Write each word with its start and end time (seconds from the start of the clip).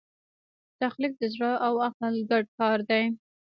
تخلیق 0.81 1.13
د 1.21 1.23
زړه 1.33 1.51
او 1.65 1.73
عقل 1.85 2.13
ګډ 2.31 2.45
کار 2.59 2.77
دی. 2.89 3.03